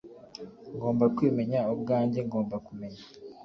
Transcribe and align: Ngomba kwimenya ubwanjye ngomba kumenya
Ngomba 0.75 1.05
kwimenya 1.15 1.59
ubwanjye 1.73 2.19
ngomba 2.27 2.55
kumenya 2.67 3.03